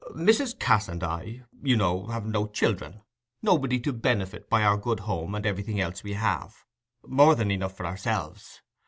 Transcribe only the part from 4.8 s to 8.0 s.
home and everything else we have—more than enough for